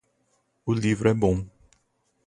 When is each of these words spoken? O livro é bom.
O 0.65 0.73
livro 0.73 1.09
é 1.09 1.13
bom. 1.13 1.47